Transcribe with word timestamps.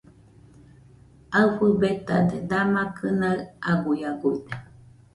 Aɨfɨ 1.39 1.65
betade, 1.81 2.37
dama 2.49 2.81
kɨnaɨ 2.97 3.35
aguiaguide. 3.69 4.53